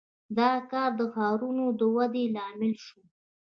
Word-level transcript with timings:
•دا 0.37 0.51
کار 0.71 0.91
د 0.99 1.01
ښارونو 1.13 1.65
د 1.79 1.81
ودې 1.95 2.25
لامل 2.35 2.73
شو. 2.85 3.01